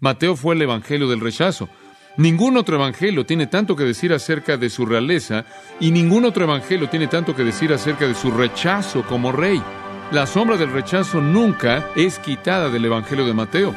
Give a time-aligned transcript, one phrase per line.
[0.00, 1.68] Mateo fue el evangelio del rechazo.
[2.16, 5.44] Ningún otro evangelio tiene tanto que decir acerca de su realeza
[5.78, 9.62] y ningún otro evangelio tiene tanto que decir acerca de su rechazo como rey.
[10.10, 13.74] La sombra del rechazo nunca es quitada del evangelio de Mateo.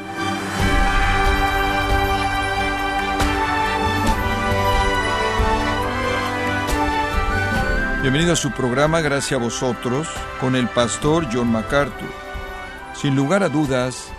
[8.00, 10.08] Bienvenido a su programa Gracias a vosotros
[10.40, 12.08] con el pastor John MacArthur.
[12.94, 14.13] Sin lugar a dudas,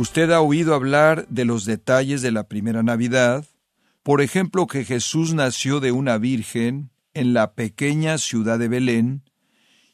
[0.00, 3.44] usted ha oído hablar de los detalles de la primera Navidad,
[4.02, 9.22] por ejemplo que Jesús nació de una virgen en la pequeña ciudad de Belén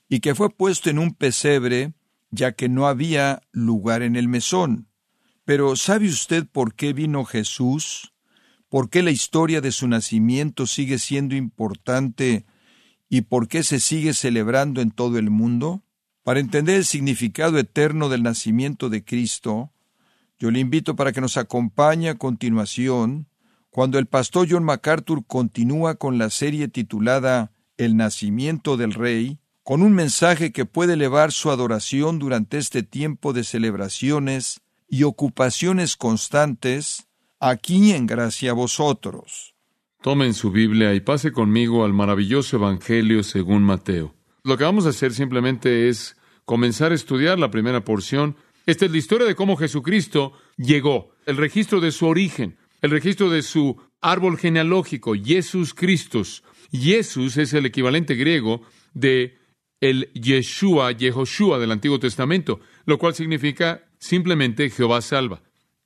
[0.08, 1.92] y que fue puesto en un pesebre
[2.30, 4.86] ya que no había lugar en el mesón.
[5.44, 8.12] Pero ¿sabe usted por qué vino Jesús?
[8.68, 12.46] ¿Por qué la historia de su nacimiento sigue siendo importante
[13.08, 15.82] y por qué se sigue celebrando en todo el mundo?
[16.22, 19.72] Para entender el significado eterno del nacimiento de Cristo,
[20.38, 23.28] yo le invito para que nos acompañe a continuación
[23.70, 29.82] cuando el pastor John MacArthur continúa con la serie titulada El nacimiento del Rey, con
[29.82, 37.06] un mensaje que puede elevar su adoración durante este tiempo de celebraciones y ocupaciones constantes,
[37.40, 39.54] aquí en gracia a vosotros.
[40.02, 44.14] Tomen su Biblia y pase conmigo al maravilloso Evangelio según Mateo.
[44.44, 48.36] Lo que vamos a hacer simplemente es comenzar a estudiar la primera porción.
[48.66, 53.30] Esta es la historia de cómo Jesucristo llegó, el registro de su origen, el registro
[53.30, 56.42] de su árbol genealógico, Jesús Christus.
[56.72, 59.38] Jesús es el equivalente griego de
[59.80, 65.42] el Yeshua, Yehoshua del Antiguo Testamento, lo cual significa simplemente Jehová salva.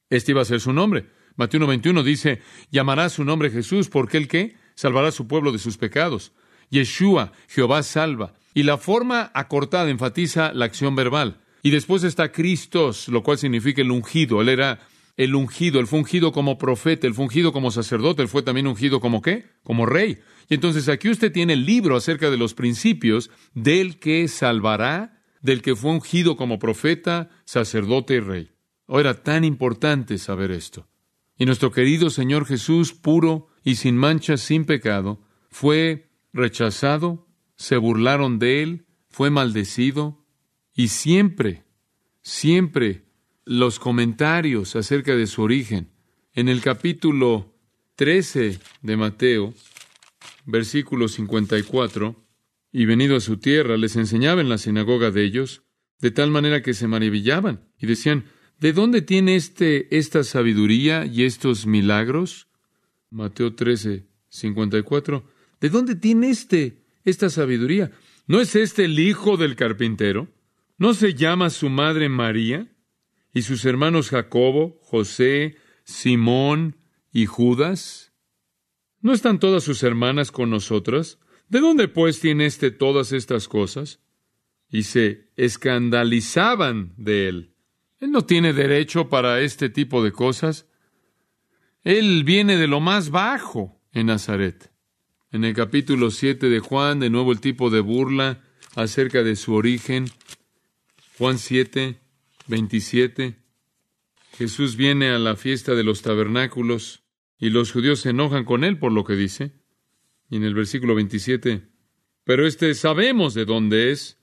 [0.08, 1.10] Este iba a ser su nombre.
[1.36, 5.58] Mateo 1.21 dice, llamará su nombre Jesús, porque el que salvará a su pueblo de
[5.58, 6.32] sus pecados.
[6.70, 8.32] Yeshua, Jehová salva.
[8.54, 11.39] Y la forma acortada enfatiza la acción verbal.
[11.62, 14.40] Y después está Cristos, lo cual significa el ungido.
[14.40, 14.80] Él era
[15.16, 18.66] el ungido, él fue ungido como profeta, él fue ungido como sacerdote, él fue también
[18.66, 19.46] ungido como qué?
[19.62, 20.18] Como rey.
[20.48, 25.60] Y entonces aquí usted tiene el libro acerca de los principios del que salvará, del
[25.60, 28.50] que fue ungido como profeta, sacerdote y rey.
[28.86, 30.88] Oh, era tan importante saber esto.
[31.36, 35.20] Y nuestro querido Señor Jesús, puro y sin mancha, sin pecado,
[35.50, 37.26] fue rechazado,
[37.56, 40.19] se burlaron de él, fue maldecido,
[40.80, 41.62] y siempre,
[42.22, 43.04] siempre
[43.44, 45.90] los comentarios acerca de su origen.
[46.32, 47.54] En el capítulo
[47.96, 49.52] 13 de Mateo,
[50.46, 52.16] versículo 54,
[52.72, 55.64] y venido a su tierra, les enseñaba en la sinagoga de ellos,
[56.00, 58.24] de tal manera que se maravillaban y decían,
[58.58, 62.48] ¿De dónde tiene este esta sabiduría y estos milagros?
[63.10, 65.24] Mateo 13, 54.
[65.60, 67.90] ¿De dónde tiene este esta sabiduría?
[68.26, 70.39] ¿No es este el hijo del carpintero?
[70.80, 72.66] ¿No se llama su madre María?
[73.34, 76.78] ¿Y sus hermanos Jacobo, José, Simón
[77.12, 78.14] y Judas?
[79.02, 81.18] ¿No están todas sus hermanas con nosotras?
[81.50, 84.00] ¿De dónde pues tiene éste todas estas cosas?
[84.70, 87.54] Y se escandalizaban de él.
[87.98, 90.66] Él no tiene derecho para este tipo de cosas.
[91.82, 94.72] Él viene de lo más bajo en Nazaret.
[95.30, 98.40] En el capítulo 7 de Juan, de nuevo el tipo de burla
[98.76, 100.06] acerca de su origen.
[101.20, 102.00] Juan 7,
[102.46, 103.36] 27.
[104.38, 107.04] Jesús viene a la fiesta de los tabernáculos
[107.38, 109.52] y los judíos se enojan con él por lo que dice.
[110.30, 111.68] Y en el versículo 27,
[112.24, 114.18] pero este sabemos de dónde es,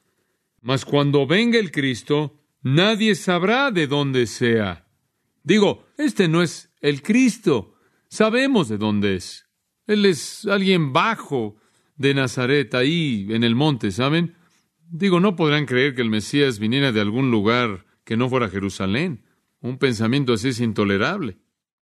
[0.59, 4.87] mas cuando venga el Cristo, nadie sabrá de dónde sea.
[5.43, 7.75] Digo, este no es el Cristo.
[8.09, 9.45] Sabemos de dónde es.
[9.85, 11.57] Él es alguien bajo
[11.95, 14.36] de Nazaret, ahí en el monte, ¿saben?
[14.89, 19.23] Digo, no podrán creer que el Mesías viniera de algún lugar que no fuera Jerusalén.
[19.59, 21.37] Un pensamiento así es intolerable.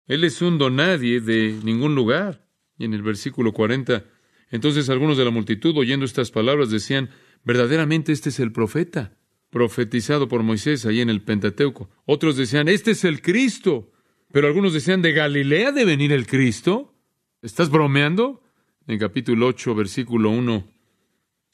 [0.08, 2.46] Él es un donadie de ningún lugar.
[2.78, 4.06] Y en el versículo 40,
[4.50, 7.10] entonces algunos de la multitud, oyendo estas palabras, decían,
[7.44, 9.18] verdaderamente este es el profeta
[9.52, 11.90] profetizado por Moisés ahí en el Pentateuco.
[12.06, 13.92] Otros decían, este es el Cristo.
[14.32, 16.96] Pero algunos decían, ¿de Galilea de venir el Cristo?
[17.42, 18.42] ¿Estás bromeando?
[18.88, 20.68] En capítulo 8, versículo 1,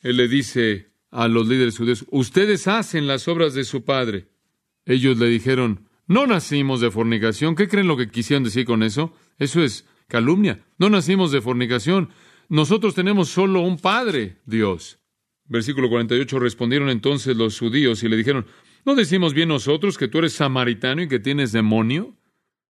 [0.01, 4.27] él le dice a los líderes judíos, ustedes hacen las obras de su padre.
[4.85, 7.55] Ellos le dijeron, no nacimos de fornicación.
[7.55, 9.13] ¿Qué creen lo que quisieron decir con eso?
[9.37, 10.65] Eso es calumnia.
[10.77, 12.09] No nacimos de fornicación.
[12.49, 14.99] Nosotros tenemos solo un Padre, Dios.
[15.45, 18.45] Versículo 48, respondieron entonces los judíos y le dijeron,
[18.85, 22.17] ¿no decimos bien nosotros que tú eres samaritano y que tienes demonio?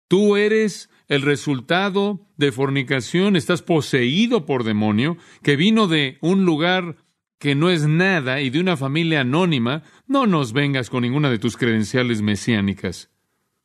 [0.08, 6.98] Tú eres el resultado de fornicación, estás poseído por demonio, que vino de un lugar
[7.40, 11.40] que no es nada y de una familia anónima, no nos vengas con ninguna de
[11.40, 13.10] tus credenciales mesiánicas.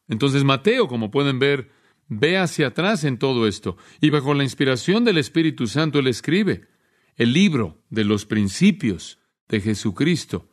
[0.08, 1.70] Entonces Mateo, como pueden ver,
[2.08, 6.68] ve hacia atrás en todo esto y bajo la inspiración del Espíritu Santo él escribe
[7.16, 10.48] el libro de los principios de Jesucristo.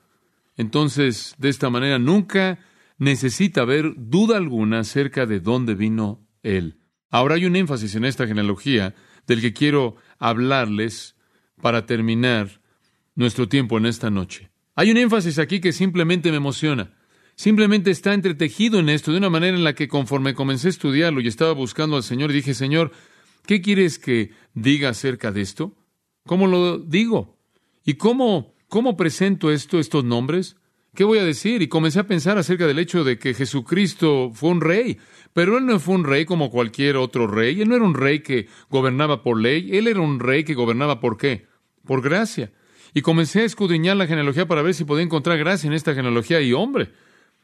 [0.55, 2.59] Entonces, de esta manera, nunca
[2.97, 6.79] necesita haber duda alguna acerca de dónde vino Él.
[7.09, 8.93] Ahora hay un énfasis en esta genealogía
[9.25, 11.15] del que quiero hablarles
[11.61, 12.58] para terminar
[13.19, 14.49] nuestro tiempo en esta noche.
[14.75, 16.93] Hay un énfasis aquí que simplemente me emociona.
[17.35, 21.19] Simplemente está entretejido en esto de una manera en la que conforme comencé a estudiarlo
[21.19, 22.93] y estaba buscando al Señor, dije, Señor,
[23.45, 25.75] ¿qué quieres que diga acerca de esto?
[26.25, 27.37] ¿Cómo lo digo?
[27.83, 30.55] ¿Y cómo, cómo presento esto, estos nombres?
[30.95, 31.61] ¿Qué voy a decir?
[31.61, 34.97] Y comencé a pensar acerca del hecho de que Jesucristo fue un rey,
[35.33, 38.21] pero él no fue un rey como cualquier otro rey, él no era un rey
[38.21, 41.47] que gobernaba por ley, él era un rey que gobernaba por qué?
[41.83, 42.53] Por gracia.
[42.93, 46.41] Y comencé a escudriñar la genealogía para ver si podía encontrar gracia en esta genealogía
[46.41, 46.91] y hombre,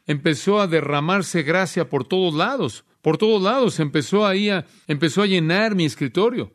[0.06, 4.34] empezó a derramarse gracia por todos lados, por todos lados, empezó a,
[4.86, 6.52] empezó a llenar mi escritorio.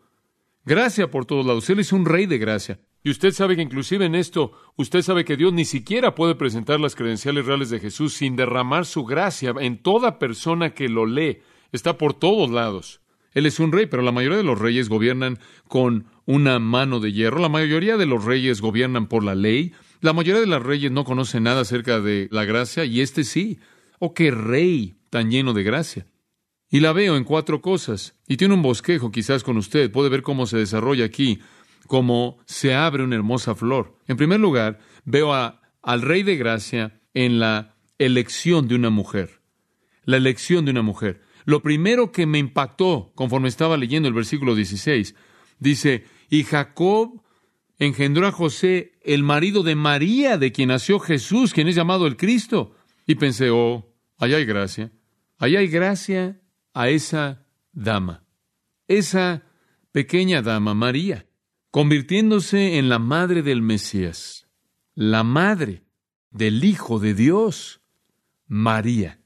[0.65, 1.69] Gracia por todos lados.
[1.69, 2.79] Él es un rey de gracia.
[3.03, 6.79] Y usted sabe que inclusive en esto, usted sabe que Dios ni siquiera puede presentar
[6.79, 11.39] las credenciales reales de Jesús sin derramar su gracia en toda persona que lo lee.
[11.71, 13.01] Está por todos lados.
[13.33, 17.12] Él es un rey, pero la mayoría de los reyes gobiernan con una mano de
[17.12, 17.39] hierro.
[17.39, 19.73] La mayoría de los reyes gobiernan por la ley.
[20.01, 23.59] La mayoría de los reyes no conocen nada acerca de la gracia y este sí.
[24.00, 26.07] Oh, qué rey tan lleno de gracia.
[26.69, 28.18] Y la veo en cuatro cosas.
[28.27, 29.91] Y tiene un bosquejo quizás con usted.
[29.91, 31.39] Puede ver cómo se desarrolla aquí,
[31.88, 33.97] cómo se abre una hermosa flor.
[34.07, 39.41] En primer lugar, veo a, al Rey de Gracia en la elección de una mujer.
[40.06, 41.21] La elección de una mujer.
[41.45, 45.15] Lo primero que me impactó conforme estaba leyendo el versículo 16,
[45.62, 47.22] dice, y Jacob
[47.78, 52.18] engendró a José, el marido de María, de quien nació Jesús, quien es llamado el
[52.18, 52.75] Cristo.
[53.08, 54.92] Y pensé, oh, allá hay gracia.
[55.38, 56.42] Allá hay gracia
[56.74, 58.25] a esa dama,
[58.88, 59.44] esa
[59.92, 61.28] pequeña dama, María,
[61.72, 64.48] convirtiéndose en la madre del Mesías,
[64.94, 65.84] la madre
[66.30, 67.81] del Hijo de Dios,
[68.46, 69.19] María.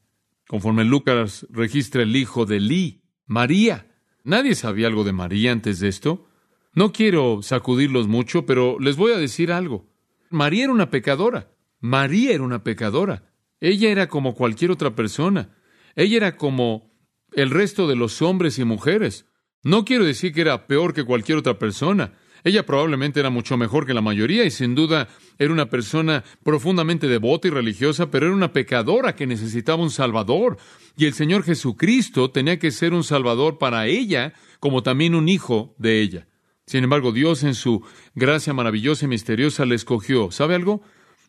[0.48, 3.94] Conforme Lucas registra el hijo de Lee, María.
[4.25, 6.27] Nadie sabía algo de María antes de esto.
[6.74, 9.88] No quiero sacudirlos mucho, pero les voy a decir algo.
[10.31, 11.51] María era una pecadora.
[11.80, 13.31] María era una pecadora.
[13.62, 15.56] Ella era como cualquier otra persona.
[15.95, 16.92] Ella era como
[17.33, 19.27] el resto de los hombres y mujeres.
[19.63, 22.13] No quiero decir que era peor que cualquier otra persona.
[22.45, 25.07] Ella probablemente era mucho mejor que la mayoría y sin duda
[25.39, 30.57] era una persona profundamente devota y religiosa, pero era una pecadora que necesitaba un Salvador.
[30.95, 35.74] Y el Señor Jesucristo tenía que ser un Salvador para ella, como también un hijo
[35.80, 36.27] de ella.
[36.68, 37.83] Sin embargo, Dios en su
[38.13, 40.30] gracia maravillosa y misteriosa le escogió.
[40.30, 40.83] ¿Sabe algo?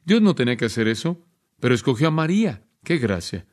[0.04, 1.24] Dios no tenía que hacer eso,
[1.60, 2.62] pero escogió a María.
[2.84, 3.46] ¡Qué gracia!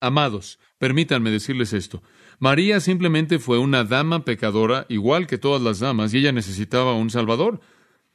[0.00, 2.02] Amados, permítanme decirles esto.
[2.40, 7.10] María simplemente fue una dama pecadora, igual que todas las damas, y ella necesitaba un
[7.10, 7.60] Salvador.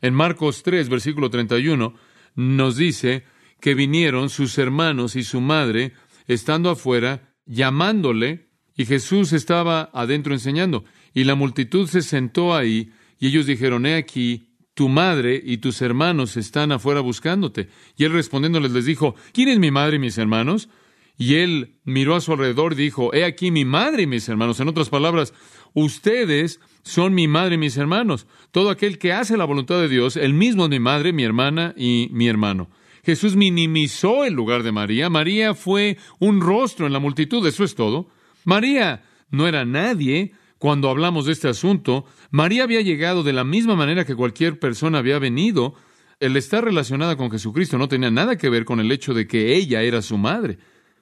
[0.01, 1.93] En Marcos 3, versículo 31,
[2.33, 3.23] nos dice
[3.61, 5.93] que vinieron sus hermanos y su madre,
[6.25, 10.85] estando afuera, llamándole, y Jesús estaba adentro enseñando.
[11.13, 15.83] Y la multitud se sentó ahí, y ellos dijeron, he aquí, tu madre y tus
[15.83, 17.69] hermanos están afuera buscándote.
[17.95, 20.67] Y él respondiéndoles les dijo, ¿quién es mi madre y mis hermanos?
[21.17, 24.59] Y él miró a su alrededor y dijo, He aquí mi madre y mis hermanos.
[24.59, 25.33] En otras palabras,
[25.73, 28.27] ustedes son mi madre y mis hermanos.
[28.51, 31.73] Todo aquel que hace la voluntad de Dios, el mismo es mi madre, mi hermana
[31.77, 32.69] y mi hermano.
[33.05, 35.09] Jesús minimizó el lugar de María.
[35.09, 38.09] María fue un rostro en la multitud, eso es todo.
[38.43, 42.05] María no era nadie cuando hablamos de este asunto.
[42.31, 45.75] María había llegado de la misma manera que cualquier persona había venido.
[46.19, 49.55] El estar relacionada con Jesucristo no tenía nada que ver con el hecho de que
[49.55, 50.57] ella era su madre.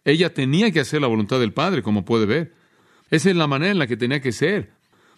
[0.06, 2.54] Ella tenía que hacer la voluntad del Padre, como puede ver.
[3.10, 4.74] Esa es la manera en la que tenía que ser.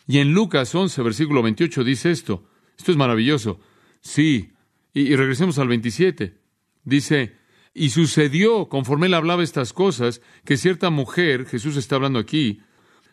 [0.08, 2.48] Y en Lucas 11, versículo 28 dice esto.
[2.78, 3.60] Esto es maravilloso.
[4.02, 4.52] Sí.
[4.94, 6.38] Y, regresemos al 27.
[6.84, 7.36] Dice,
[7.74, 12.62] y sucedió, conforme él hablaba estas cosas, que cierta mujer, Jesús está hablando aquí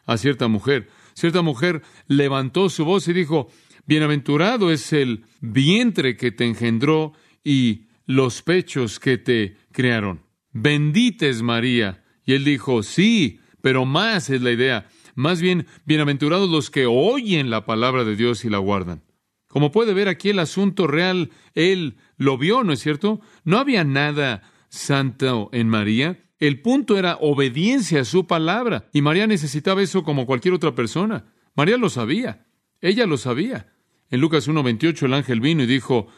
[0.04, 3.50] a cierta mujer, cierta mujer levantó su voz y dijo,
[3.86, 10.20] Bienaventurado es el vientre que te engendró y los pechos que te crearon
[10.52, 12.04] bendita es María.
[12.24, 14.88] Y él dijo, sí, pero más es la idea.
[15.14, 19.02] Más bien, bienaventurados los que oyen la palabra de Dios y la guardan.
[19.48, 23.20] Como puede ver aquí el asunto real, él lo vio, ¿no es cierto?
[23.44, 26.24] No había nada santo en María.
[26.38, 28.88] El punto era obediencia a su palabra.
[28.92, 31.26] Y María necesitaba eso como cualquier otra persona.
[31.54, 32.46] María lo sabía.
[32.80, 33.72] Ella lo sabía.
[34.08, 36.08] En Lucas 1.28 el ángel vino y dijo,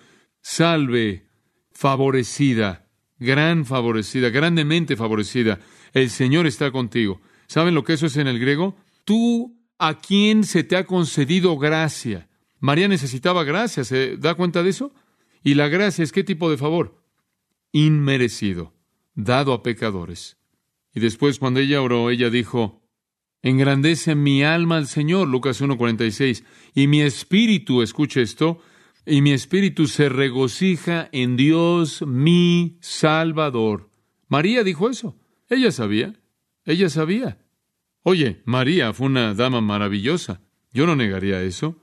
[0.41, 1.29] Salve,
[1.73, 2.84] favorecida
[3.19, 5.61] gran favorecida, grandemente favorecida.
[5.93, 7.21] el Señor está contigo.
[7.47, 8.77] ¿Saben lo que eso es en el griego?
[9.05, 12.29] Tú a quien se te ha concedido gracia.
[12.61, 14.93] María necesitaba gracia, ¿se da cuenta de eso?
[15.43, 17.03] Y la gracia es qué tipo de favor?
[17.73, 18.73] Inmerecido,
[19.15, 20.39] dado a pecadores.
[20.95, 22.85] Y después cuando ella oró, ella dijo,
[23.43, 26.45] Engrandece mi alma al Señor, Lucas 1.46,
[26.75, 28.61] y mi espíritu, escuche esto,
[29.07, 33.91] y mi espíritu se regocija en Dios mi Salvador.
[34.29, 35.17] María dijo eso.
[35.49, 36.15] Ella sabía.
[36.65, 37.39] Ella sabía.
[38.03, 40.41] Oye, María fue una dama maravillosa.
[40.73, 41.77] Yo no negaría eso.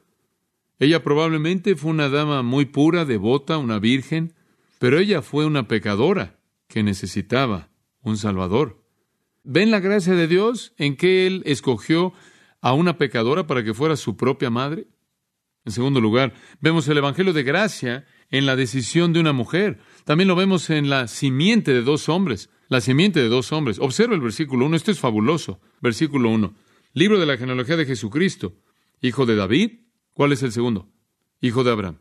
[0.80, 4.34] Ella probablemente fue una dama muy pura, devota, una virgen,
[4.80, 7.70] pero ella fue una pecadora que necesitaba
[8.02, 8.84] un Salvador.
[9.44, 12.14] ¿Ven la gracia de Dios en que Él escogió
[12.62, 14.88] a una pecadora para que fuera su propia madre?
[15.64, 19.80] En segundo lugar, vemos el Evangelio de gracia en la decisión de una mujer.
[20.06, 22.50] También lo vemos en la simiente de dos hombres.
[22.68, 23.78] La simiente de dos hombres.
[23.80, 24.76] Observa el versículo 1.
[24.76, 25.60] Esto es fabuloso.
[25.82, 26.54] Versículo 1.
[26.94, 28.56] Libro de la genealogía de Jesucristo.
[29.02, 29.82] Hijo de David.
[30.14, 30.90] ¿Cuál es el segundo?
[31.42, 32.00] Hijo de Abraham.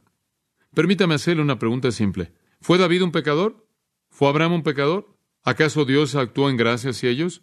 [0.73, 2.33] Permítame hacerle una pregunta simple.
[2.61, 3.67] ¿Fue David un pecador?
[4.09, 5.17] ¿Fue Abraham un pecador?
[5.43, 7.43] ¿Acaso Dios actuó en gracia hacia ellos?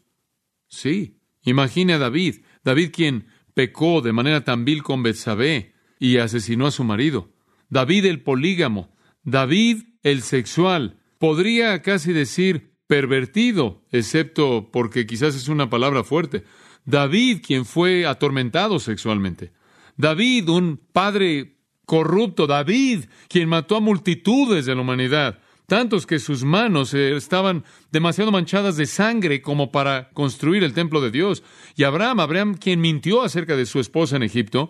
[0.68, 1.20] Sí.
[1.44, 2.42] Imagine a David.
[2.64, 7.30] David quien pecó de manera tan vil con Betsabé y asesinó a su marido.
[7.70, 8.90] David el polígamo,
[9.24, 16.44] David el sexual, podría casi decir pervertido, excepto porque quizás es una palabra fuerte.
[16.86, 19.52] David quien fue atormentado sexualmente.
[19.98, 22.48] David, un padre corrupto.
[22.48, 28.78] David quien mató a multitudes de la humanidad tantos que sus manos estaban demasiado manchadas
[28.78, 31.44] de sangre como para construir el templo de Dios.
[31.76, 34.70] Y Abraham, Abraham quien mintió acerca de su esposa en Egipto,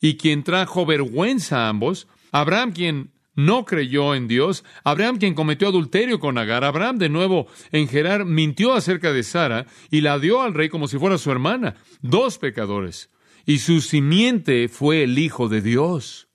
[0.00, 5.68] y quien trajo vergüenza a ambos, Abraham quien no creyó en Dios, Abraham quien cometió
[5.68, 10.42] adulterio con Agar, Abraham de nuevo en Gerar mintió acerca de Sara y la dio
[10.42, 13.10] al rey como si fuera su hermana, dos pecadores,
[13.44, 16.28] y su simiente fue el Hijo de Dios.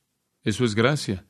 [0.44, 1.26] Eso es gracia.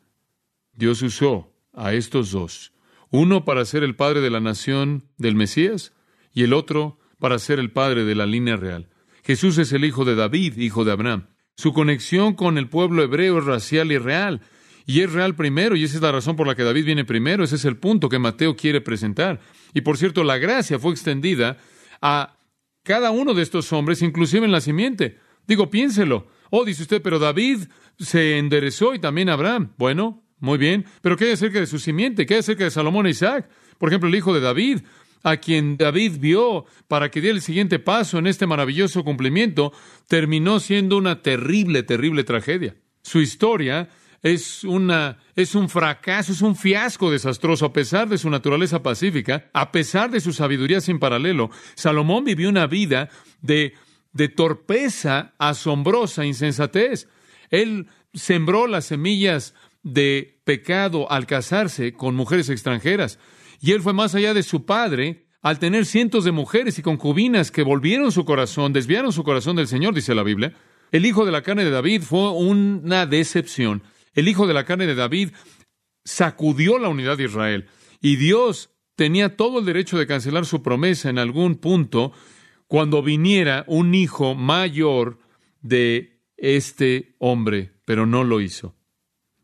[0.74, 2.74] Dios usó a estos dos,
[3.10, 5.94] uno para ser el padre de la nación del Mesías
[6.34, 8.90] y el otro para ser el padre de la línea real.
[9.24, 11.28] Jesús es el hijo de David, hijo de Abraham.
[11.58, 14.42] Su conexión con el pueblo hebreo es racial y real.
[14.86, 17.44] Y es real primero, y esa es la razón por la que David viene primero.
[17.44, 19.40] Ese es el punto que Mateo quiere presentar.
[19.74, 21.58] Y por cierto, la gracia fue extendida
[22.02, 22.38] a
[22.84, 25.20] cada uno de estos hombres, inclusive en la simiente.
[25.48, 26.28] Digo, piénselo.
[26.50, 27.68] Oh, dice usted, pero David
[28.00, 29.74] se enderezó y también Abraham.
[29.78, 30.86] Bueno, muy bien.
[31.02, 32.26] Pero ¿qué hay acerca de su simiente?
[32.26, 33.50] ¿Qué hay acerca de Salomón e Isaac?
[33.78, 34.80] Por ejemplo, el hijo de David
[35.24, 39.74] a quien David vio para que diera el siguiente paso en este maravilloso cumplimiento,
[40.08, 42.76] terminó siendo una terrible, terrible tragedia.
[43.04, 43.90] Su historia
[44.24, 49.50] es una es un fracaso, es un fiasco desastroso a pesar de su naturaleza pacífica,
[49.54, 51.50] a pesar de su sabiduría sin paralelo.
[51.76, 53.10] Salomón vivió una vida
[53.42, 53.74] de
[54.14, 57.08] de torpeza asombrosa, insensatez.
[57.50, 63.20] Él sembró las semillas de pecado al casarse con mujeres extranjeras.
[63.62, 67.52] Y él fue más allá de su padre al tener cientos de mujeres y concubinas
[67.52, 70.54] que volvieron su corazón, desviaron su corazón del Señor, dice la Biblia.
[70.92, 73.84] El hijo de la carne de David fue una decepción.
[74.14, 75.30] El hijo de la carne de David
[76.04, 77.68] sacudió la unidad de Israel.
[78.02, 82.12] Y Dios tenía todo el derecho de cancelar su promesa en algún punto
[82.68, 85.20] cuando viniera un hijo mayor
[85.62, 88.76] de este hombre, pero no lo hizo.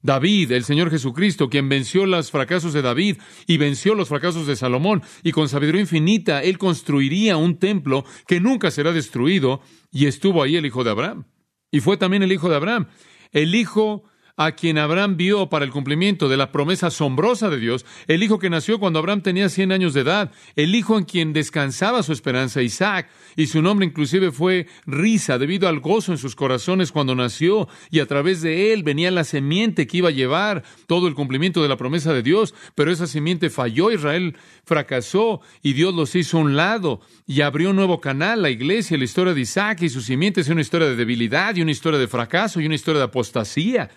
[0.08, 4.56] David, el Señor Jesucristo, quien venció los fracasos de David y venció los fracasos de
[4.56, 9.62] Salomón, y con sabiduría infinita, Él construiría un templo que nunca será destruido,
[9.92, 11.26] y estuvo ahí el hijo de Abraham.
[11.72, 12.88] Y fue también el hijo de Abraham,
[13.34, 14.06] el hijo
[14.38, 18.38] a quien Abraham vio para el cumplimiento de la promesa asombrosa de Dios, el hijo
[18.38, 22.14] que nació cuando Abraham tenía 100 años de edad, el hijo en quien descansaba su
[22.14, 27.16] esperanza, Isaac, y su nombre inclusive fue risa debido al gozo en sus corazones cuando
[27.16, 31.16] nació, y a través de él venía la semiente que iba a llevar todo el
[31.16, 36.14] cumplimiento de la promesa de Dios, pero esa simiente falló, Israel fracasó, y Dios los
[36.14, 39.82] hizo a un lado, y abrió un nuevo canal, la iglesia, la historia de Isaac
[39.82, 42.76] y su simiente es una historia de debilidad, y una historia de fracaso, y una
[42.76, 43.90] historia de apostasía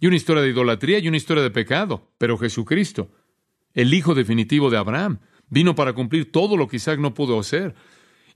[0.00, 2.10] y una historia de idolatría y una historia de pecado.
[2.18, 3.10] Pero Jesucristo,
[3.74, 7.74] el Hijo definitivo de Abraham, vino para cumplir todo lo que Isaac no pudo hacer.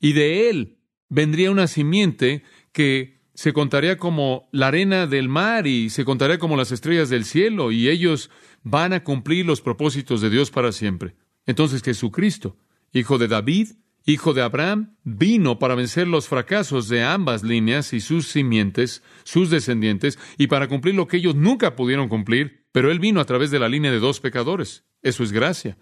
[0.00, 5.90] Y de él vendría una simiente que se contaría como la arena del mar y
[5.90, 8.30] se contaría como las estrellas del cielo y ellos
[8.62, 11.14] van a cumplir los propósitos de Dios para siempre.
[11.46, 12.56] Entonces Jesucristo,
[12.92, 13.68] hijo de David,
[14.06, 19.50] hijo de Abraham, vino para vencer los fracasos de ambas líneas y sus simientes, sus
[19.50, 23.50] descendientes, y para cumplir lo que ellos nunca pudieron cumplir, pero él vino a través
[23.50, 24.84] de la línea de dos pecadores.
[25.02, 25.78] Eso es gracia.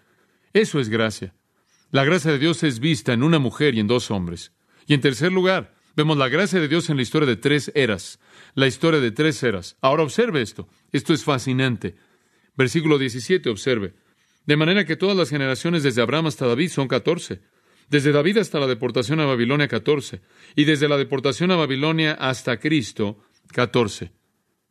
[0.53, 1.35] Eso es gracia.
[1.91, 4.53] la gracia de Dios es vista en una mujer y en dos hombres.
[4.87, 8.19] Y en tercer lugar, vemos la gracia de Dios en la historia de tres eras.
[8.55, 9.77] La historia de tres eras.
[9.81, 10.69] Ahora observe esto.
[10.93, 11.97] Esto es fascinante.
[12.57, 13.95] Versículo 17, observe.
[14.47, 17.41] De manera que todas las generaciones desde Abraham hasta David son catorce.
[17.88, 20.21] Desde David hasta la deportación a Babilonia, catorce.
[20.54, 23.18] Y desde la deportación a Babilonia hasta Cristo,
[23.52, 24.12] catorce.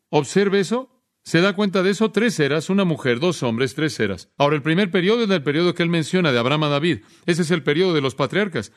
[0.09, 0.93] Observe eso.
[1.23, 2.11] ¿Se da cuenta de eso?
[2.11, 4.29] Tres eras, una mujer, dos hombres, tres eras.
[4.37, 6.99] Ahora, el primer periodo es el periodo que él menciona de Abraham a David.
[7.25, 8.71] Ese es el periodo de los patriarcas.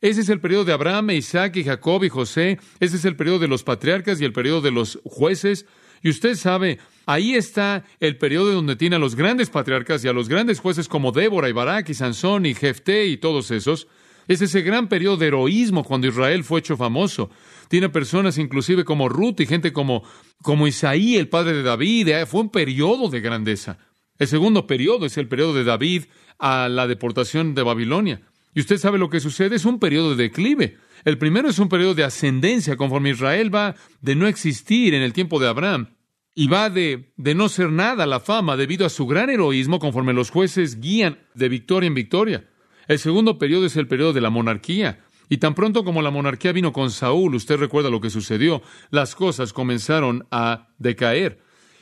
[0.00, 2.60] Ese es el periodo de Abraham, Isaac y Jacob y José.
[2.78, 5.66] Ese es el periodo de los patriarcas y el periodo de los jueces.
[6.06, 10.12] Y usted sabe, ahí está el periodo donde tiene a los grandes patriarcas y a
[10.12, 13.88] los grandes jueces como Débora y Barak y Sansón y Jefté y todos esos.
[14.28, 17.28] Es ese gran periodo de heroísmo cuando Israel fue hecho famoso.
[17.68, 20.04] Tiene personas inclusive como Ruth y gente como,
[20.42, 22.06] como Isaí, el padre de David.
[22.06, 23.78] Eh, fue un periodo de grandeza.
[24.16, 26.04] El segundo periodo es el periodo de David
[26.38, 28.20] a la deportación de Babilonia.
[28.54, 30.76] Y usted sabe lo que sucede, es un periodo de declive.
[31.04, 35.12] El primero es un periodo de ascendencia, conforme Israel va de no existir en el
[35.12, 35.95] tiempo de Abraham
[36.38, 40.12] y va de, de no ser nada la fama debido a su gran heroísmo, conforme
[40.12, 42.44] los jueces guían de victoria en victoria.
[42.88, 45.00] El segundo periodo es el periodo de la monarquía.
[45.30, 49.14] Y tan pronto como la monarquía vino con Saúl, usted recuerda lo que sucedió, las
[49.14, 51.40] cosas comenzaron a decaer.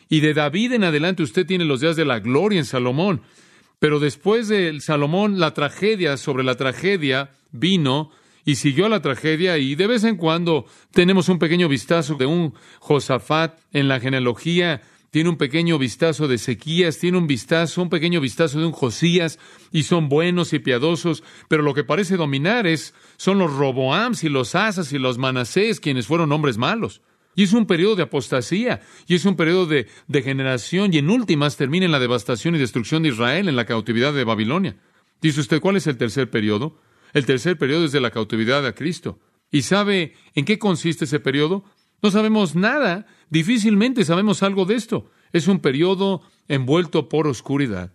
[0.08, 3.22] Y de David en adelante usted tiene los días de la gloria en Salomón.
[3.80, 8.12] Pero después de Salomón, la tragedia sobre la tragedia vino
[8.44, 12.54] y siguió la tragedia y de vez en cuando tenemos un pequeño vistazo de un
[12.80, 14.82] Josafat en la genealogía
[15.14, 19.38] tiene un pequeño vistazo de Sequías, tiene un vistazo, un pequeño vistazo de un Josías,
[19.70, 24.28] y son buenos y piadosos, pero lo que parece dominar es, son los Roboams y
[24.28, 27.00] los Asas y los Manasés, quienes fueron hombres malos.
[27.36, 31.56] Y es un periodo de apostasía, y es un periodo de degeneración, y en últimas
[31.56, 34.78] termina en la devastación y destrucción de Israel en la cautividad de Babilonia.
[35.22, 36.76] Dice usted, ¿cuál es el tercer periodo?
[37.14, 39.20] El tercer periodo es de la cautividad a Cristo.
[39.50, 41.64] ¿Y sabe en qué consiste ese periodo?
[42.02, 45.10] No sabemos nada, difícilmente sabemos algo de esto.
[45.32, 47.94] Es un periodo envuelto por oscuridad.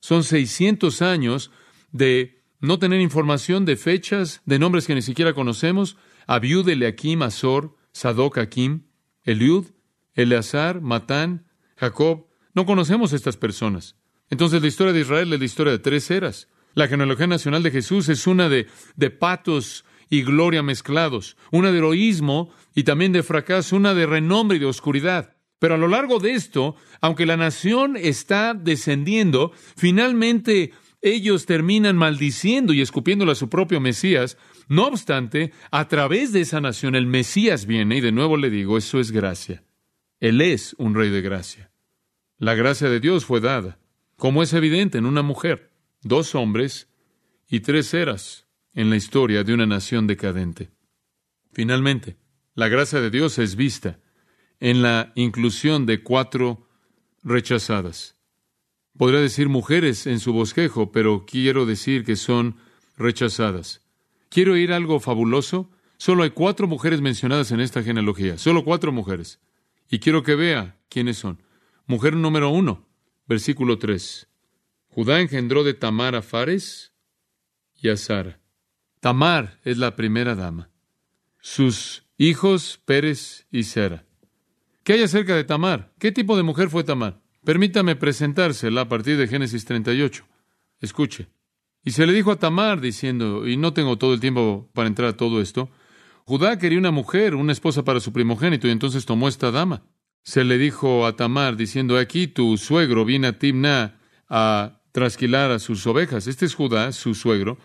[0.00, 1.50] Son 600 años
[1.92, 5.96] de no tener información de fechas, de nombres que ni siquiera conocemos.
[6.26, 8.84] Abiud, Eleakim, Azor, Sadoc, Akim,
[9.24, 9.66] Eliud,
[10.14, 12.28] Eleazar, Matán, Jacob.
[12.54, 13.96] No conocemos estas personas.
[14.28, 16.48] Entonces la historia de Israel es la historia de tres eras.
[16.74, 21.78] La genealogía nacional de Jesús es una de, de patos y gloria mezclados, una de
[21.78, 25.36] heroísmo y también de fracaso, una de renombre y de oscuridad.
[25.58, 32.72] Pero a lo largo de esto, aunque la nación está descendiendo, finalmente ellos terminan maldiciendo
[32.72, 34.36] y escupiéndole a su propio Mesías.
[34.68, 38.78] No obstante, a través de esa nación el Mesías viene, y de nuevo le digo,
[38.78, 39.62] eso es gracia.
[40.18, 41.70] Él es un rey de gracia.
[42.38, 43.78] La gracia de Dios fue dada,
[44.16, 45.69] como es evidente en una mujer,
[46.02, 46.88] dos hombres
[47.48, 50.70] y tres eras en la historia de una nación decadente.
[51.52, 52.16] Finalmente,
[52.54, 53.98] la gracia de Dios es vista
[54.60, 56.68] en la inclusión de cuatro
[57.22, 58.16] rechazadas.
[58.96, 62.56] Podría decir mujeres en su bosquejo, pero quiero decir que son
[62.96, 63.82] rechazadas.
[64.28, 65.70] ¿Quiero oír algo fabuloso?
[65.96, 69.40] Solo hay cuatro mujeres mencionadas en esta genealogía, solo cuatro mujeres.
[69.90, 71.42] Y quiero que vea quiénes son.
[71.86, 72.86] Mujer número uno,
[73.26, 74.29] versículo tres.
[74.90, 76.92] Judá engendró de Tamar a Fares
[77.74, 78.40] y a Sara.
[79.00, 80.70] Tamar es la primera dama.
[81.40, 84.04] Sus hijos Pérez y Sera.
[84.84, 85.92] ¿Qué hay acerca de Tamar?
[85.98, 87.22] ¿Qué tipo de mujer fue Tamar?
[87.44, 90.26] Permítame presentársela a partir de Génesis 38.
[90.80, 91.28] Escuche.
[91.84, 95.10] Y se le dijo a Tamar diciendo, y no tengo todo el tiempo para entrar
[95.10, 95.70] a todo esto,
[96.24, 99.84] Judá quería una mujer, una esposa para su primogénito, y entonces tomó esta dama.
[100.22, 103.98] Se le dijo a Tamar diciendo, aquí tu suegro viene a Timna
[104.28, 106.26] a trasquilar a sus ovejas.
[106.26, 107.58] Este es Judá, su suegro,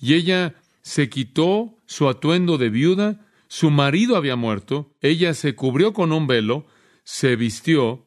[0.00, 5.92] y ella se quitó su atuendo de viuda, su marido había muerto, ella se cubrió
[5.92, 6.66] con un velo,
[7.04, 8.06] se vistió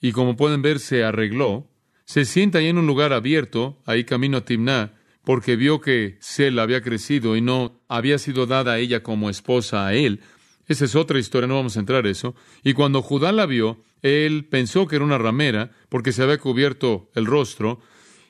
[0.00, 1.68] y como pueden ver se arregló,
[2.04, 6.58] se sienta ahí en un lugar abierto, ahí camino a Timná, porque vio que Sel
[6.58, 10.20] había crecido y no había sido dada a ella como esposa a él.
[10.68, 12.34] Esa es otra historia, no vamos a entrar en eso.
[12.62, 17.10] Y cuando Judá la vio, él pensó que era una ramera, porque se había cubierto
[17.14, 17.80] el rostro,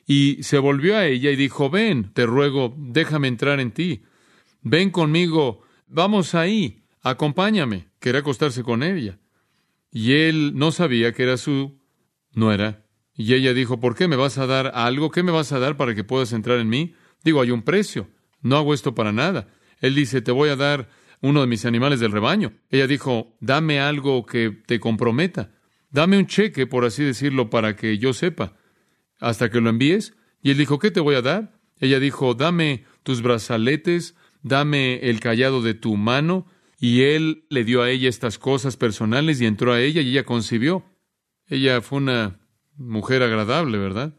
[0.07, 4.03] y se volvió a ella y dijo, ven, te ruego, déjame entrar en ti.
[4.61, 7.89] Ven conmigo, vamos ahí, acompáñame.
[7.99, 9.19] Quería acostarse con ella.
[9.91, 11.81] Y él no sabía que era su
[12.31, 12.85] nuera.
[13.15, 15.11] Y ella dijo, ¿por qué me vas a dar algo?
[15.11, 16.95] ¿Qué me vas a dar para que puedas entrar en mí?
[17.25, 18.07] Digo, hay un precio.
[18.41, 19.49] No hago esto para nada.
[19.81, 20.89] Él dice, te voy a dar
[21.19, 22.53] uno de mis animales del rebaño.
[22.69, 25.51] Ella dijo, dame algo que te comprometa.
[25.89, 28.56] Dame un cheque, por así decirlo, para que yo sepa
[29.19, 30.13] hasta que lo envíes?
[30.41, 31.59] Y él dijo, ¿qué te voy a dar?
[31.79, 36.47] Ella dijo, dame tus brazaletes, dame el callado de tu mano,
[36.79, 40.23] y él le dio a ella estas cosas personales y entró a ella y ella
[40.23, 40.85] concibió.
[41.47, 42.39] Ella fue una
[42.75, 44.13] mujer agradable, ¿verdad?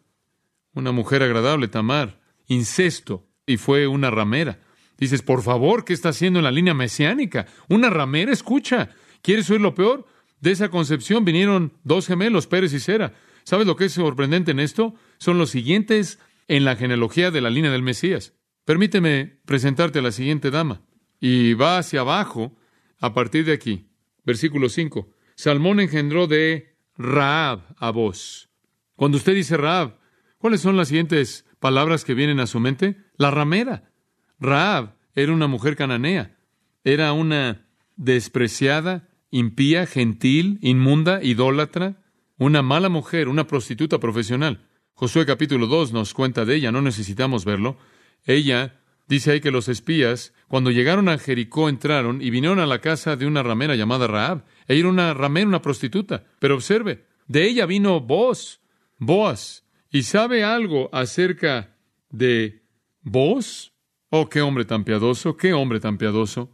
[0.75, 4.61] Una mujer agradable, Tamar, incesto, y fue una ramera.
[4.99, 7.47] Dices, por favor, ¿qué está haciendo en la línea mesiánica?
[7.69, 8.91] Una ramera, escucha.
[9.23, 10.07] ¿Quieres oír lo peor?
[10.41, 13.15] De esa concepción vinieron dos gemelos, Pérez y Sera.
[13.49, 14.95] ¿Sabes lo que es sorprendente en esto?
[15.17, 18.35] Son los siguientes en la genealogía de la línea del Mesías.
[18.67, 20.83] Permíteme presentarte a la siguiente dama.
[21.19, 22.55] Y va hacia abajo
[23.01, 23.89] a partir de aquí.
[24.23, 25.09] Versículo 5.
[25.35, 28.51] Salmón engendró de Raab a vos.
[28.97, 29.99] Cuando usted dice Raab,
[30.37, 32.99] ¿cuáles son las siguientes palabras que vienen a su mente?
[33.17, 33.91] La ramera.
[34.39, 36.37] Raab era una mujer cananea.
[36.85, 41.97] Era una despreciada, impía, gentil, inmunda, idólatra,
[42.39, 44.67] una mala mujer, una prostituta profesional.
[44.95, 47.77] Josué capítulo 2 nos cuenta de ella, no necesitamos verlo.
[48.25, 52.81] Ella dice ahí que los espías, cuando llegaron a Jericó, entraron y vinieron a la
[52.81, 54.45] casa de una ramera llamada Raab.
[54.67, 56.25] Ella era una ramera, una prostituta.
[56.39, 58.61] Pero observe, de ella vino Boaz,
[58.99, 59.65] Boaz.
[59.91, 61.77] ¿Y sabe algo acerca
[62.11, 62.63] de
[63.03, 63.73] Boaz?
[64.11, 66.53] Oh, qué hombre tan piadoso, qué hombre tan piadoso.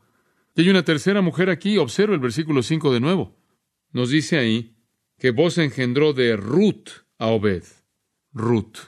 [0.57, 3.37] Y hay una tercera mujer aquí, observa el versículo 5 de nuevo.
[3.93, 4.74] Nos dice ahí
[5.19, 7.65] que vos engendró de Ruth a Obed.
[8.33, 8.79] Ruth.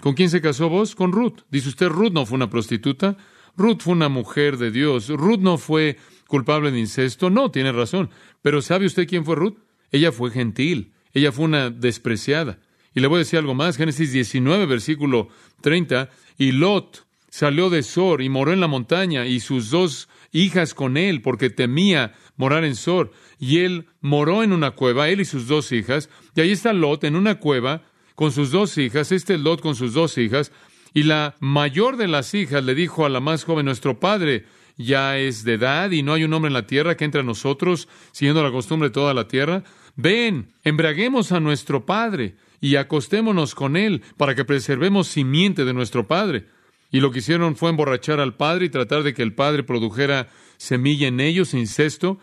[0.00, 0.94] ¿Con quién se casó vos?
[0.94, 1.40] Con Ruth.
[1.50, 3.16] Dice usted, Ruth no fue una prostituta.
[3.56, 5.08] Ruth fue una mujer de Dios.
[5.08, 5.96] Ruth no fue
[6.28, 7.30] culpable de incesto.
[7.30, 8.10] No, tiene razón.
[8.42, 9.58] Pero ¿sabe usted quién fue Ruth?
[9.90, 10.92] Ella fue gentil.
[11.12, 12.60] Ella fue una despreciada.
[12.94, 13.76] Y le voy a decir algo más.
[13.76, 15.28] Génesis 19, versículo
[15.62, 16.10] 30.
[16.36, 20.96] Y Lot salió de Sor y moró en la montaña y sus dos hijas con
[20.96, 23.12] él, porque temía morar en Sor.
[23.38, 27.04] Y él moró en una cueva, él y sus dos hijas, y ahí está Lot
[27.04, 27.82] en una cueva
[28.14, 30.50] con sus dos hijas, este es Lot con sus dos hijas,
[30.94, 34.46] y la mayor de las hijas le dijo a la más joven, nuestro padre
[34.78, 37.24] ya es de edad y no hay un hombre en la tierra que entre a
[37.24, 39.64] nosotros, siguiendo la costumbre de toda la tierra.
[39.96, 46.06] Ven, embraguemos a nuestro padre y acostémonos con él para que preservemos simiente de nuestro
[46.06, 46.46] padre.
[46.90, 50.28] Y lo que hicieron fue emborrachar al padre y tratar de que el padre produjera
[50.56, 52.18] semilla en ellos, incesto,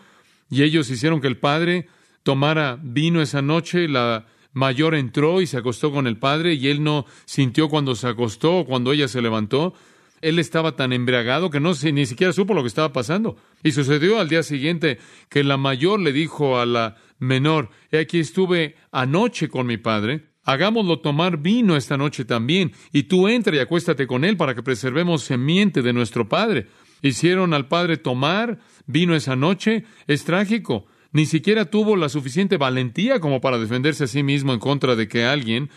[0.50, 1.88] y ellos hicieron que el padre
[2.22, 6.82] tomara vino esa noche, la mayor entró y se acostó con el padre, y él
[6.82, 9.74] no sintió cuando se acostó o cuando ella se levantó.
[10.22, 13.36] Él estaba tan embriagado que no ni siquiera supo lo que estaba pasando.
[13.62, 18.20] Y sucedió al día siguiente que la mayor le dijo a la menor, he aquí
[18.20, 23.58] estuve anoche con mi padre, Hagámoslo tomar vino esta noche también, y tú entra y
[23.58, 26.68] acuéstate con él para que preservemos semiente de nuestro Padre.
[27.02, 29.84] Hicieron al Padre tomar vino esa noche.
[30.06, 30.86] Es trágico.
[31.12, 35.08] Ni siquiera tuvo la suficiente valentía como para defenderse a sí mismo en contra de
[35.08, 35.70] que alguien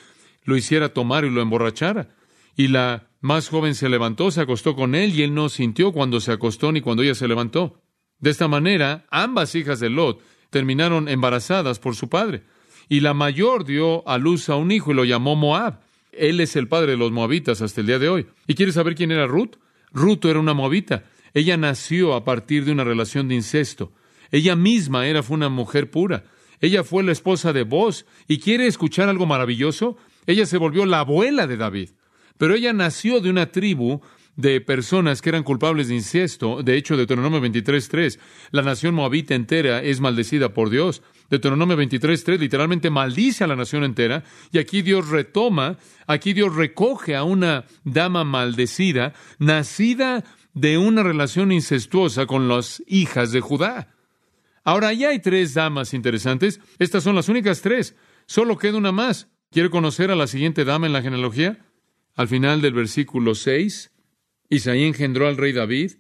[0.44, 2.10] lo hiciera tomar y lo emborrachara.
[2.56, 6.20] Y la más joven se levantó, se acostó con él, y él no sintió cuando
[6.20, 7.82] se acostó ni cuando ella se levantó.
[8.20, 12.44] De esta manera, ambas hijas de Lot terminaron embarazadas por su padre.
[12.90, 15.80] Y la mayor dio a luz a un hijo y lo llamó Moab.
[16.12, 18.28] Él es el padre de los moabitas hasta el día de hoy.
[18.48, 19.56] ¿Y quieres saber quién era Ruth?
[19.94, 21.06] Ruth era una moabita.
[21.34, 23.92] Ella nació a partir de una relación de incesto.
[24.32, 26.24] Ella misma era fue una mujer pura.
[26.62, 28.06] Ella fue la esposa de Boz.
[28.28, 29.98] ¿Y quiere escuchar algo maravilloso?
[30.28, 31.90] Ella se volvió la abuela de David.
[32.38, 34.02] Pero ella nació de una tribu
[34.36, 36.64] de personas que eran culpables de incesto.
[36.64, 38.20] De hecho, Deuteronomio 23.3,
[38.52, 41.02] la nación moabita entera es maldecida por Dios.
[41.30, 44.24] Deuteronomio 23.3 literalmente maldice a la nación entera.
[44.52, 51.52] Y aquí Dios retoma, aquí Dios recoge a una dama maldecida, nacida de una relación
[51.52, 53.96] incestuosa con las hijas de Judá.
[54.64, 56.60] Ahora, ya hay tres damas interesantes.
[56.80, 57.96] Estas son las únicas tres.
[58.26, 59.28] Solo queda una más.
[59.52, 61.66] ¿Quiere conocer a la siguiente dama en la genealogía?
[62.16, 63.92] Al final del versículo 6,
[64.50, 65.94] Isaí engendró al rey David,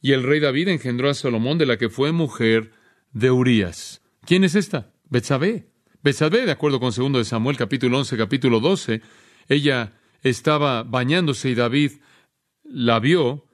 [0.00, 2.72] y el rey David engendró a Salomón, de la que fue mujer
[3.12, 3.97] de Urías.
[4.28, 4.92] ¿Quién es esta?
[5.08, 5.70] Betsabé.
[6.02, 9.00] Betsabé, de acuerdo con 2 de Samuel, capítulo 11, capítulo 12,
[9.48, 11.92] ella estaba bañándose y David
[12.62, 13.46] la vio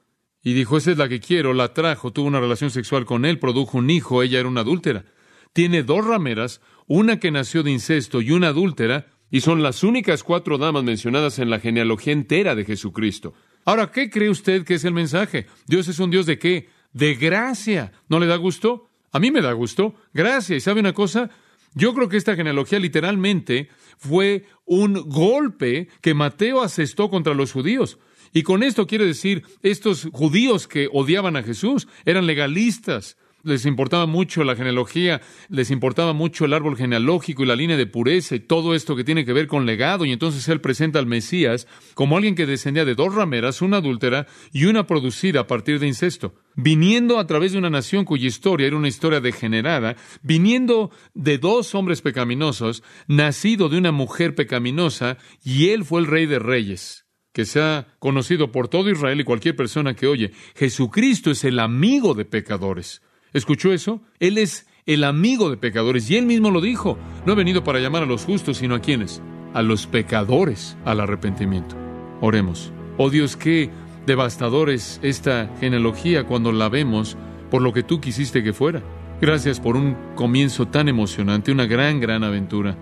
[0.43, 3.39] y dijo, esa es la que quiero, la trajo, tuvo una relación sexual con él,
[3.39, 5.05] produjo un hijo, ella era una adúltera.
[5.53, 10.23] Tiene dos rameras, una que nació de incesto y una adúltera, y son las únicas
[10.23, 13.33] cuatro damas mencionadas en la genealogía entera de Jesucristo.
[13.63, 15.47] Ahora, ¿qué cree usted que es el mensaje?
[15.67, 16.67] Dios es un Dios de qué?
[16.91, 17.93] De gracia.
[18.09, 18.89] ¿No le da gusto?
[19.15, 19.95] A mí me da gusto.
[20.13, 20.57] Gracia.
[20.57, 21.29] ¿Y sabe una cosa?
[21.73, 27.97] Yo creo que esta genealogía literalmente fue un golpe que Mateo asestó contra los judíos.
[28.33, 34.07] Y con esto quiere decir, estos judíos que odiaban a Jesús eran legalistas, les importaba
[34.07, 38.39] mucho la genealogía, les importaba mucho el árbol genealógico y la línea de pureza y
[38.39, 40.03] todo esto que tiene que ver con legado.
[40.03, 44.25] Y entonces él presenta al Mesías como alguien que descendía de dos rameras, una adúltera
[44.51, 48.67] y una producida a partir de incesto, viniendo a través de una nación cuya historia
[48.67, 55.69] era una historia degenerada, viniendo de dos hombres pecaminosos, nacido de una mujer pecaminosa, y
[55.69, 59.93] él fue el rey de reyes que sea conocido por todo Israel y cualquier persona
[59.93, 63.01] que oye, Jesucristo es el amigo de pecadores.
[63.35, 64.01] ¿Escuchó eso?
[64.21, 66.97] Él es el amigo de pecadores y él mismo lo dijo.
[67.25, 69.21] No he venido para llamar a los justos, sino a quienes?
[69.53, 71.75] A los pecadores al arrepentimiento.
[72.21, 72.71] Oremos.
[72.97, 73.69] Oh Dios, qué
[74.05, 77.17] devastador es esta genealogía cuando la vemos
[77.51, 78.81] por lo que tú quisiste que fuera.
[79.19, 82.77] Gracias por un comienzo tan emocionante, una gran, gran aventura.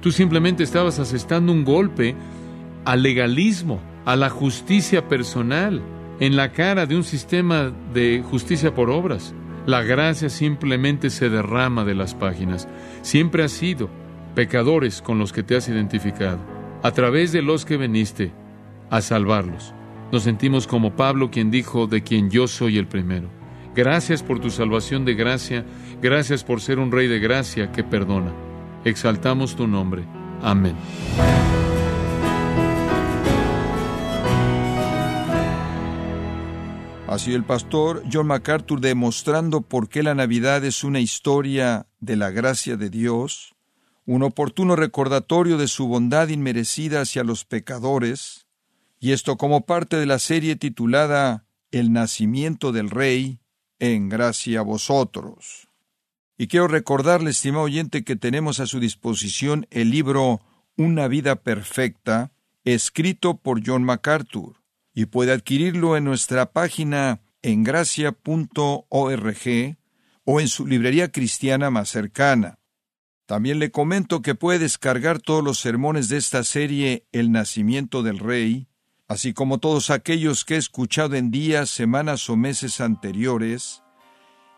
[0.00, 2.16] Tú simplemente estabas asestando un golpe
[2.86, 5.82] al legalismo, a la justicia personal,
[6.20, 9.34] en la cara de un sistema de justicia por obras.
[9.66, 12.68] La gracia simplemente se derrama de las páginas.
[13.02, 13.90] Siempre has sido
[14.34, 16.38] pecadores con los que te has identificado,
[16.82, 18.32] a través de los que veniste
[18.90, 19.74] a salvarlos.
[20.12, 23.28] Nos sentimos como Pablo quien dijo, de quien yo soy el primero.
[23.74, 25.64] Gracias por tu salvación de gracia,
[26.02, 28.32] gracias por ser un rey de gracia que perdona.
[28.84, 30.04] Exaltamos tu nombre.
[30.42, 30.74] Amén.
[37.10, 42.30] Así el pastor John MacArthur demostrando por qué la Navidad es una historia de la
[42.30, 43.56] gracia de Dios,
[44.06, 48.46] un oportuno recordatorio de su bondad inmerecida hacia los pecadores,
[49.00, 53.40] y esto como parte de la serie titulada El nacimiento del Rey,
[53.80, 55.66] en gracia a vosotros.
[56.38, 60.42] Y quiero recordarle, estimado oyente, que tenemos a su disposición el libro
[60.76, 62.30] Una vida perfecta,
[62.62, 64.59] escrito por John MacArthur
[64.94, 68.16] y puede adquirirlo en nuestra página en gracia.org
[70.24, 72.58] o en su librería cristiana más cercana.
[73.26, 78.18] También le comento que puede descargar todos los sermones de esta serie El nacimiento del
[78.18, 78.66] Rey,
[79.06, 83.82] así como todos aquellos que he escuchado en días, semanas o meses anteriores,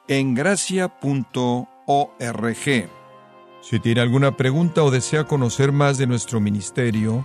[0.08, 0.96] en gracia.org.
[3.62, 7.24] Si tiene alguna pregunta o desea conocer más de nuestro ministerio,